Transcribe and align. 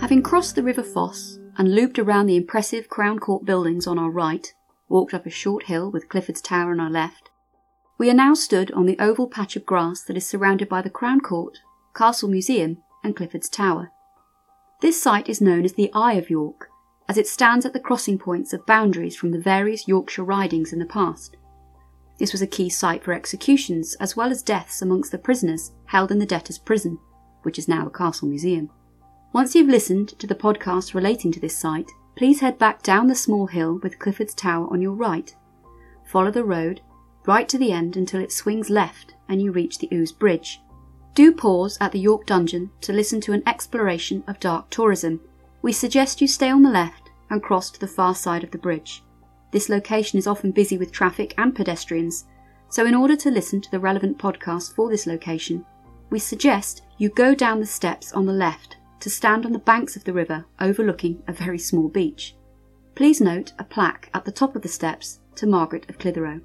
Having 0.00 0.22
crossed 0.22 0.54
the 0.54 0.62
River 0.62 0.84
Foss 0.84 1.38
and 1.56 1.74
looped 1.74 1.98
around 1.98 2.26
the 2.26 2.36
impressive 2.36 2.88
Crown 2.88 3.18
Court 3.18 3.44
buildings 3.44 3.86
on 3.86 3.98
our 3.98 4.10
right, 4.10 4.54
walked 4.88 5.12
up 5.12 5.26
a 5.26 5.30
short 5.30 5.64
hill 5.64 5.90
with 5.90 6.08
Clifford's 6.08 6.40
Tower 6.40 6.70
on 6.70 6.80
our 6.80 6.88
left, 6.88 7.30
we 7.98 8.08
are 8.08 8.14
now 8.14 8.32
stood 8.32 8.70
on 8.70 8.86
the 8.86 8.98
oval 9.00 9.26
patch 9.26 9.56
of 9.56 9.66
grass 9.66 10.02
that 10.02 10.16
is 10.16 10.24
surrounded 10.24 10.68
by 10.68 10.82
the 10.82 10.88
Crown 10.88 11.20
Court, 11.20 11.58
Castle 11.96 12.28
Museum, 12.28 12.78
and 13.02 13.16
Clifford's 13.16 13.48
Tower. 13.48 13.90
This 14.80 15.02
site 15.02 15.28
is 15.28 15.40
known 15.40 15.64
as 15.64 15.72
the 15.72 15.90
Eye 15.92 16.12
of 16.12 16.30
York, 16.30 16.68
as 17.08 17.18
it 17.18 17.26
stands 17.26 17.66
at 17.66 17.72
the 17.72 17.80
crossing 17.80 18.18
points 18.18 18.52
of 18.52 18.64
boundaries 18.66 19.16
from 19.16 19.32
the 19.32 19.40
various 19.40 19.88
Yorkshire 19.88 20.22
ridings 20.22 20.72
in 20.72 20.78
the 20.78 20.86
past. 20.86 21.36
This 22.20 22.30
was 22.30 22.40
a 22.40 22.46
key 22.46 22.68
site 22.68 23.02
for 23.02 23.12
executions 23.12 23.96
as 23.96 24.16
well 24.16 24.30
as 24.30 24.44
deaths 24.44 24.80
amongst 24.80 25.10
the 25.10 25.18
prisoners 25.18 25.72
held 25.86 26.12
in 26.12 26.20
the 26.20 26.26
debtors' 26.26 26.58
prison, 26.58 26.98
which 27.42 27.58
is 27.58 27.66
now 27.66 27.84
the 27.84 27.90
Castle 27.90 28.28
Museum. 28.28 28.70
Once 29.38 29.54
you've 29.54 29.68
listened 29.68 30.08
to 30.18 30.26
the 30.26 30.34
podcast 30.34 30.94
relating 30.94 31.30
to 31.30 31.38
this 31.38 31.56
site, 31.56 31.88
please 32.16 32.40
head 32.40 32.58
back 32.58 32.82
down 32.82 33.06
the 33.06 33.14
small 33.14 33.46
hill 33.46 33.78
with 33.84 33.96
Clifford's 34.00 34.34
Tower 34.34 34.66
on 34.72 34.82
your 34.82 34.94
right. 34.94 35.32
Follow 36.04 36.32
the 36.32 36.42
road 36.42 36.80
right 37.24 37.48
to 37.48 37.56
the 37.56 37.70
end 37.70 37.96
until 37.96 38.20
it 38.20 38.32
swings 38.32 38.68
left 38.68 39.14
and 39.28 39.40
you 39.40 39.52
reach 39.52 39.78
the 39.78 39.88
Ouse 39.92 40.10
Bridge. 40.10 40.60
Do 41.14 41.30
pause 41.30 41.78
at 41.80 41.92
the 41.92 42.00
York 42.00 42.26
Dungeon 42.26 42.72
to 42.80 42.92
listen 42.92 43.20
to 43.20 43.32
an 43.32 43.44
exploration 43.46 44.24
of 44.26 44.40
dark 44.40 44.70
tourism. 44.70 45.20
We 45.62 45.70
suggest 45.70 46.20
you 46.20 46.26
stay 46.26 46.50
on 46.50 46.64
the 46.64 46.70
left 46.70 47.08
and 47.30 47.40
cross 47.40 47.70
to 47.70 47.78
the 47.78 47.86
far 47.86 48.16
side 48.16 48.42
of 48.42 48.50
the 48.50 48.58
bridge. 48.58 49.04
This 49.52 49.68
location 49.68 50.18
is 50.18 50.26
often 50.26 50.50
busy 50.50 50.78
with 50.78 50.90
traffic 50.90 51.32
and 51.38 51.54
pedestrians, 51.54 52.24
so 52.70 52.86
in 52.86 52.94
order 52.96 53.14
to 53.14 53.30
listen 53.30 53.60
to 53.60 53.70
the 53.70 53.78
relevant 53.78 54.18
podcast 54.18 54.74
for 54.74 54.90
this 54.90 55.06
location, 55.06 55.64
we 56.10 56.18
suggest 56.18 56.82
you 56.96 57.08
go 57.08 57.36
down 57.36 57.60
the 57.60 57.66
steps 57.66 58.12
on 58.12 58.26
the 58.26 58.32
left 58.32 58.77
to 59.00 59.10
stand 59.10 59.46
on 59.46 59.52
the 59.52 59.58
banks 59.58 59.96
of 59.96 60.04
the 60.04 60.12
river 60.12 60.44
overlooking 60.60 61.22
a 61.26 61.32
very 61.32 61.58
small 61.58 61.88
beach. 61.88 62.34
Please 62.94 63.20
note 63.20 63.52
a 63.58 63.64
plaque 63.64 64.10
at 64.12 64.24
the 64.24 64.32
top 64.32 64.56
of 64.56 64.62
the 64.62 64.68
steps 64.68 65.20
to 65.36 65.46
Margaret 65.46 65.88
of 65.88 65.98
Clitherow. 65.98 66.40